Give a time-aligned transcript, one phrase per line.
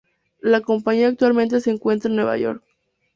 [0.39, 2.63] La compañía actualmente se encuentra en Nueva York.